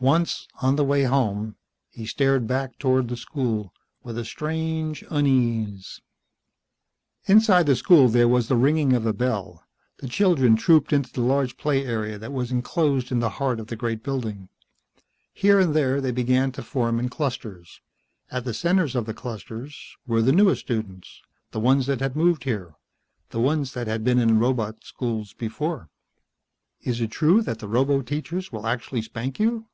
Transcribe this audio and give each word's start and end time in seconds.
Once, 0.00 0.48
on 0.60 0.74
the 0.74 0.82
way 0.82 1.04
home, 1.04 1.54
he 1.88 2.04
stared 2.04 2.44
back 2.44 2.76
toward 2.76 3.06
the 3.06 3.16
school 3.16 3.72
with 4.02 4.26
strange 4.26 5.04
unease. 5.10 6.00
Inside 7.26 7.66
the 7.66 7.76
school 7.76 8.08
there 8.08 8.26
was 8.26 8.48
the 8.48 8.56
ringing 8.56 8.94
of 8.94 9.06
a 9.06 9.12
bell. 9.12 9.62
The 9.98 10.08
children 10.08 10.56
trooped 10.56 10.92
into 10.92 11.12
the 11.12 11.20
large 11.20 11.56
play 11.56 11.84
area 11.86 12.18
that 12.18 12.32
was 12.32 12.50
enclosed 12.50 13.12
in 13.12 13.20
the 13.20 13.30
heart 13.38 13.60
of 13.60 13.68
the 13.68 13.76
great 13.76 14.02
building. 14.02 14.48
Here 15.32 15.60
and 15.60 15.72
there 15.72 16.00
they 16.00 16.10
began 16.10 16.50
to 16.50 16.64
form 16.64 16.98
in 16.98 17.08
clusters. 17.08 17.80
At 18.28 18.44
the 18.44 18.54
centers 18.54 18.96
of 18.96 19.06
the 19.06 19.14
clusters 19.14 19.94
were 20.04 20.20
the 20.20 20.32
newest 20.32 20.62
students, 20.62 21.22
the 21.52 21.60
ones 21.60 21.86
that 21.86 22.00
had 22.00 22.16
moved 22.16 22.42
here, 22.42 22.74
the 23.30 23.38
ones 23.40 23.72
that 23.74 23.86
had 23.86 24.02
been 24.02 24.18
in 24.18 24.26
the 24.26 24.34
robot 24.34 24.82
schools 24.82 25.32
before. 25.32 25.90
"Is 26.80 27.00
it 27.00 27.12
true 27.12 27.40
that 27.42 27.60
the 27.60 27.68
roboteachers 27.68 28.50
will 28.50 28.66
actually 28.66 29.02
spank 29.02 29.38
you?" 29.38 29.68